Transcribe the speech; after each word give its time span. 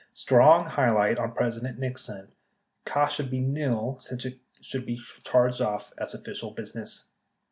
Strong 0.15 0.65
highlight 0.65 1.19
on 1.19 1.31
President 1.35 1.77
Nixon. 1.77 2.31
Cost 2.85 3.15
should 3.15 3.29
be 3.29 3.39
nil 3.39 3.99
since 4.01 4.25
it 4.25 4.39
could 4.71 4.83
be 4.83 4.99
charged 5.23 5.61
off 5.61 5.93
as 5.99 6.15
official 6.15 6.49
business. 6.49 7.03